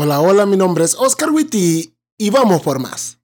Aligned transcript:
Hola, 0.00 0.20
hola, 0.20 0.46
mi 0.46 0.56
nombre 0.56 0.84
es 0.84 0.94
Oscar 0.94 1.30
Witty 1.30 1.92
y 2.16 2.30
vamos 2.30 2.62
por 2.62 2.78
más. 2.78 3.18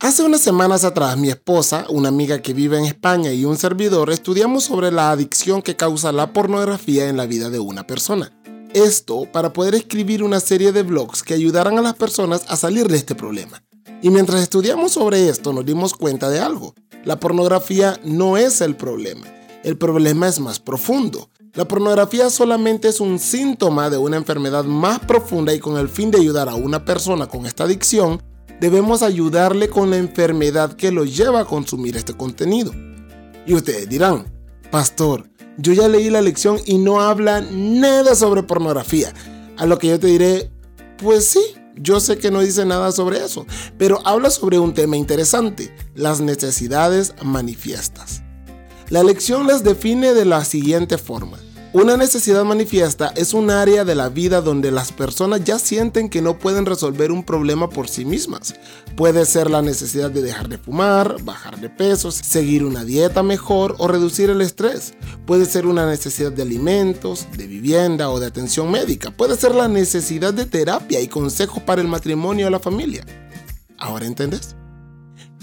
Hace 0.00 0.22
unas 0.22 0.40
semanas 0.40 0.84
atrás, 0.84 1.18
mi 1.18 1.28
esposa, 1.28 1.84
una 1.90 2.08
amiga 2.08 2.40
que 2.40 2.54
vive 2.54 2.78
en 2.78 2.86
España 2.86 3.30
y 3.30 3.44
un 3.44 3.58
servidor 3.58 4.08
estudiamos 4.08 4.64
sobre 4.64 4.90
la 4.90 5.10
adicción 5.10 5.60
que 5.60 5.76
causa 5.76 6.12
la 6.12 6.32
pornografía 6.32 7.10
en 7.10 7.18
la 7.18 7.26
vida 7.26 7.50
de 7.50 7.58
una 7.58 7.86
persona. 7.86 8.32
Esto 8.72 9.30
para 9.30 9.52
poder 9.52 9.74
escribir 9.74 10.22
una 10.22 10.40
serie 10.40 10.72
de 10.72 10.82
blogs 10.82 11.22
que 11.22 11.34
ayudaran 11.34 11.76
a 11.76 11.82
las 11.82 11.96
personas 11.96 12.46
a 12.48 12.56
salir 12.56 12.88
de 12.88 12.96
este 12.96 13.14
problema. 13.14 13.62
Y 14.00 14.08
mientras 14.08 14.40
estudiamos 14.40 14.92
sobre 14.92 15.28
esto 15.28 15.52
nos 15.52 15.66
dimos 15.66 15.92
cuenta 15.92 16.30
de 16.30 16.40
algo. 16.40 16.74
La 17.04 17.20
pornografía 17.20 18.00
no 18.02 18.38
es 18.38 18.62
el 18.62 18.76
problema. 18.76 19.35
El 19.66 19.76
problema 19.76 20.28
es 20.28 20.38
más 20.38 20.60
profundo. 20.60 21.28
La 21.54 21.66
pornografía 21.66 22.30
solamente 22.30 22.86
es 22.86 23.00
un 23.00 23.18
síntoma 23.18 23.90
de 23.90 23.98
una 23.98 24.16
enfermedad 24.16 24.62
más 24.62 25.00
profunda 25.00 25.52
y 25.52 25.58
con 25.58 25.76
el 25.76 25.88
fin 25.88 26.12
de 26.12 26.20
ayudar 26.20 26.48
a 26.48 26.54
una 26.54 26.84
persona 26.84 27.26
con 27.26 27.46
esta 27.46 27.64
adicción, 27.64 28.22
debemos 28.60 29.02
ayudarle 29.02 29.68
con 29.68 29.90
la 29.90 29.96
enfermedad 29.96 30.74
que 30.74 30.92
lo 30.92 31.04
lleva 31.04 31.40
a 31.40 31.44
consumir 31.46 31.96
este 31.96 32.16
contenido. 32.16 32.70
Y 33.44 33.54
ustedes 33.54 33.88
dirán, 33.88 34.32
pastor, 34.70 35.28
yo 35.58 35.72
ya 35.72 35.88
leí 35.88 36.10
la 36.10 36.22
lección 36.22 36.60
y 36.64 36.78
no 36.78 37.00
habla 37.00 37.40
nada 37.40 38.14
sobre 38.14 38.44
pornografía. 38.44 39.12
A 39.56 39.66
lo 39.66 39.80
que 39.80 39.88
yo 39.88 39.98
te 39.98 40.06
diré, 40.06 40.48
pues 40.96 41.26
sí, 41.26 41.42
yo 41.74 41.98
sé 41.98 42.18
que 42.18 42.30
no 42.30 42.38
dice 42.38 42.64
nada 42.64 42.92
sobre 42.92 43.18
eso, 43.18 43.44
pero 43.78 43.98
habla 44.06 44.30
sobre 44.30 44.60
un 44.60 44.74
tema 44.74 44.96
interesante, 44.96 45.74
las 45.96 46.20
necesidades 46.20 47.14
manifiestas. 47.24 48.22
La 48.88 49.02
lección 49.02 49.48
las 49.48 49.64
define 49.64 50.14
de 50.14 50.24
la 50.24 50.44
siguiente 50.44 50.96
forma. 50.96 51.38
Una 51.72 51.96
necesidad 51.96 52.44
manifiesta 52.44 53.12
es 53.16 53.34
un 53.34 53.50
área 53.50 53.84
de 53.84 53.96
la 53.96 54.08
vida 54.08 54.40
donde 54.40 54.70
las 54.70 54.92
personas 54.92 55.42
ya 55.42 55.58
sienten 55.58 56.08
que 56.08 56.22
no 56.22 56.38
pueden 56.38 56.66
resolver 56.66 57.10
un 57.10 57.24
problema 57.24 57.68
por 57.68 57.88
sí 57.88 58.04
mismas. 58.04 58.54
Puede 58.96 59.26
ser 59.26 59.50
la 59.50 59.60
necesidad 59.60 60.12
de 60.12 60.22
dejar 60.22 60.48
de 60.48 60.58
fumar, 60.58 61.20
bajar 61.24 61.60
de 61.60 61.68
peso, 61.68 62.12
seguir 62.12 62.64
una 62.64 62.84
dieta 62.84 63.24
mejor 63.24 63.74
o 63.78 63.88
reducir 63.88 64.30
el 64.30 64.40
estrés. 64.40 64.94
Puede 65.26 65.46
ser 65.46 65.66
una 65.66 65.84
necesidad 65.84 66.30
de 66.30 66.42
alimentos, 66.42 67.26
de 67.36 67.48
vivienda 67.48 68.08
o 68.10 68.20
de 68.20 68.26
atención 68.26 68.70
médica. 68.70 69.10
Puede 69.10 69.36
ser 69.36 69.52
la 69.56 69.66
necesidad 69.66 70.32
de 70.32 70.46
terapia 70.46 71.00
y 71.00 71.08
consejos 71.08 71.60
para 71.60 71.82
el 71.82 71.88
matrimonio 71.88 72.46
o 72.46 72.50
la 72.50 72.60
familia. 72.60 73.04
¿Ahora 73.78 74.06
entendés? 74.06 74.54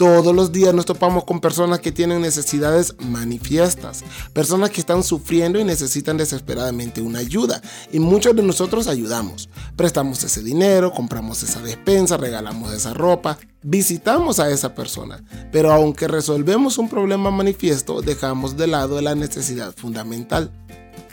Todos 0.00 0.34
los 0.34 0.50
días 0.50 0.72
nos 0.72 0.86
topamos 0.86 1.24
con 1.24 1.40
personas 1.40 1.80
que 1.80 1.92
tienen 1.92 2.22
necesidades 2.22 2.94
manifiestas, 3.00 4.02
personas 4.32 4.70
que 4.70 4.80
están 4.80 5.02
sufriendo 5.02 5.58
y 5.60 5.64
necesitan 5.64 6.16
desesperadamente 6.16 7.02
una 7.02 7.18
ayuda. 7.18 7.60
Y 7.92 8.00
muchos 8.00 8.34
de 8.34 8.42
nosotros 8.42 8.86
ayudamos. 8.86 9.50
Prestamos 9.76 10.24
ese 10.24 10.42
dinero, 10.42 10.90
compramos 10.90 11.42
esa 11.42 11.60
despensa, 11.60 12.16
regalamos 12.16 12.72
esa 12.72 12.94
ropa, 12.94 13.36
visitamos 13.62 14.40
a 14.40 14.48
esa 14.48 14.74
persona. 14.74 15.22
Pero 15.52 15.70
aunque 15.70 16.08
resolvemos 16.08 16.78
un 16.78 16.88
problema 16.88 17.30
manifiesto, 17.30 18.00
dejamos 18.00 18.56
de 18.56 18.68
lado 18.68 19.02
la 19.02 19.14
necesidad 19.14 19.74
fundamental. 19.76 20.50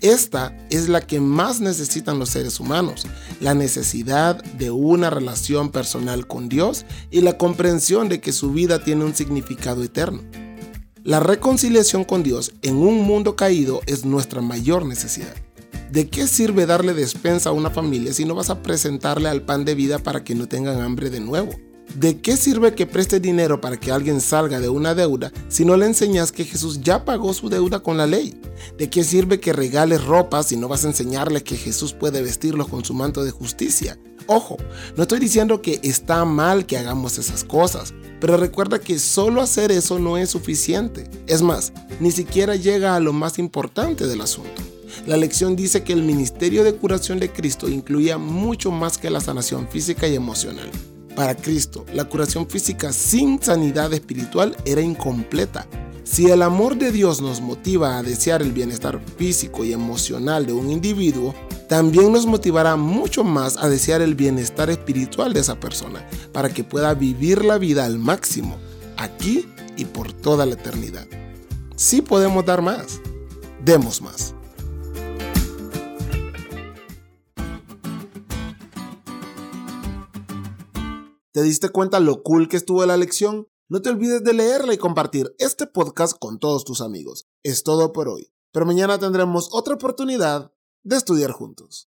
Esta 0.02 0.56
es 0.70 0.90
la 0.90 1.02
que 1.02 1.20
más 1.20 1.60
necesitan 1.60 2.20
los 2.20 2.30
seres 2.30 2.60
humanos, 2.60 3.08
la 3.40 3.54
necesidad 3.56 4.44
de 4.44 4.70
una 4.70 5.10
relación 5.10 5.72
personal 5.72 6.28
con 6.28 6.50
Dios 6.50 6.86
y 7.10 7.22
la 7.22 7.38
comprensión 7.38 8.08
de 8.08 8.22
que 8.22 8.32
su 8.32 8.52
vida 8.52 8.84
tiene 8.84 9.06
un 9.06 9.16
significado 9.16 9.84
eterno. 9.84 10.22
La 11.04 11.20
reconciliación 11.20 12.04
con 12.04 12.22
Dios 12.22 12.54
en 12.62 12.76
un 12.76 13.02
mundo 13.02 13.36
caído 13.36 13.82
es 13.86 14.06
nuestra 14.06 14.42
mayor 14.42 14.86
necesidad. 14.86 15.34
¿De 15.92 16.10
qué 16.10 16.28
sirve 16.28 16.66
darle 16.66 16.94
despensa 16.94 17.50
a 17.50 17.54
una 17.54 17.70
familia 17.70 18.12
si 18.14 18.26
no 18.26 18.36
vas 18.36 18.50
a 18.50 18.62
presentarle 18.62 19.30
al 19.30 19.44
pan 19.44 19.64
de 19.64 19.74
vida 19.74 20.00
para 20.00 20.24
que 20.24 20.36
no 20.36 20.48
tengan 20.48 20.82
hambre 20.82 21.10
de 21.10 21.22
nuevo? 21.22 21.52
¿De 21.96 22.20
qué 22.20 22.38
sirve 22.38 22.76
que 22.76 22.86
preste 22.86 23.20
dinero 23.20 23.60
para 23.60 23.78
que 23.78 23.92
alguien 23.92 24.22
salga 24.22 24.60
de 24.60 24.70
una 24.70 24.94
deuda 24.94 25.32
si 25.50 25.66
no 25.66 25.78
le 25.78 25.86
enseñas 25.86 26.32
que 26.32 26.46
Jesús 26.46 26.82
ya 26.82 27.06
pagó 27.06 27.34
su 27.34 27.50
deuda 27.50 27.80
con 27.80 27.98
la 27.98 28.06
ley? 28.06 28.40
¿De 28.78 28.90
qué 28.90 29.04
sirve 29.04 29.40
que 29.40 29.54
regales 29.54 30.04
ropa 30.04 30.44
si 30.44 30.58
no 30.58 30.68
vas 30.68 30.86
a 30.86 30.90
enseñarle 30.90 31.44
que 31.44 31.58
Jesús 31.58 31.94
puede 31.94 32.22
vestirlos 32.22 32.68
con 32.68 32.86
su 32.86 32.94
manto 32.94 33.24
de 33.24 33.32
justicia? 33.32 33.98
Ojo, 34.28 34.58
no 34.96 35.04
estoy 35.04 35.20
diciendo 35.20 35.62
que 35.62 35.80
está 35.84 36.26
mal 36.26 36.66
que 36.66 36.78
hagamos 36.78 37.18
esas 37.18 37.46
cosas, 37.46 37.94
pero 38.20 38.36
recuerda 38.36 38.80
que 38.80 39.00
solo 39.00 39.42
hacer 39.42 39.72
eso 39.72 40.00
no 40.00 40.18
es 40.18 40.30
suficiente. 40.30 41.10
Es 41.28 41.42
más, 41.42 41.72
ni 42.00 42.12
siquiera 42.12 42.56
llega 42.56 42.96
a 42.96 43.00
lo 43.00 43.14
más 43.14 43.40
importante 43.40 44.06
del 44.06 44.22
asunto. 44.22 44.62
La 45.06 45.16
lección 45.16 45.56
dice 45.56 45.84
que 45.84 45.94
el 45.94 46.04
ministerio 46.04 46.64
de 46.64 46.76
curación 46.76 47.20
de 47.20 47.32
Cristo 47.32 47.70
incluía 47.70 48.18
mucho 48.18 48.70
más 48.72 48.98
que 48.98 49.10
la 49.10 49.22
sanación 49.22 49.68
física 49.70 50.08
y 50.08 50.16
emocional. 50.16 50.70
Para 51.18 51.36
Cristo, 51.36 51.84
la 51.96 52.06
curación 52.06 52.48
física 52.48 52.94
sin 52.94 53.42
sanidad 53.42 53.92
espiritual 53.92 54.56
era 54.66 54.82
incompleta. 54.82 55.66
Si 56.04 56.30
el 56.30 56.44
amor 56.44 56.78
de 56.78 56.92
Dios 56.92 57.24
nos 57.24 57.42
motiva 57.42 57.98
a 57.98 58.04
desear 58.04 58.44
el 58.44 58.52
bienestar 58.52 59.02
físico 59.18 59.66
y 59.66 59.74
emocional 59.74 60.46
de 60.46 60.54
un 60.54 60.70
individuo, 60.70 61.34
también 61.68 62.12
nos 62.12 62.28
motivará 62.28 62.76
mucho 62.76 63.24
más 63.24 63.58
a 63.58 63.68
desear 63.68 64.04
el 64.04 64.14
bienestar 64.14 64.70
espiritual 64.70 65.34
de 65.34 65.40
esa 65.40 65.60
persona, 65.60 66.08
para 66.34 66.50
que 66.50 66.64
pueda 66.64 66.94
vivir 66.94 67.44
la 67.44 67.58
vida 67.58 67.84
al 67.84 67.98
máximo, 67.98 68.56
aquí 68.96 69.50
y 69.76 69.86
por 69.86 70.14
toda 70.14 70.46
la 70.46 70.54
eternidad. 70.54 71.08
Sí 71.76 72.04
podemos 72.04 72.46
dar 72.46 72.62
más, 72.62 73.02
demos 73.66 74.04
más. 74.04 74.36
¿Te 81.38 81.44
diste 81.44 81.70
cuenta 81.70 82.00
lo 82.00 82.24
cool 82.24 82.50
que 82.50 82.58
estuvo 82.58 82.84
la 82.88 82.98
lección? 82.98 83.48
No 83.70 83.84
te 83.84 83.90
olvides 83.90 84.24
de 84.24 84.34
leerla 84.34 84.74
y 84.74 84.80
compartir 84.80 85.36
este 85.38 85.68
podcast 85.68 86.18
con 86.18 86.40
todos 86.40 86.66
tus 86.66 86.82
amigos. 86.82 87.28
Es 87.44 87.62
todo 87.62 87.94
por 87.94 88.10
hoy, 88.10 88.32
pero 88.52 88.66
mañana 88.66 88.98
tendremos 88.98 89.50
otra 89.52 89.76
oportunidad 89.76 90.52
de 90.82 90.96
estudiar 90.96 91.30
juntos. 91.30 91.76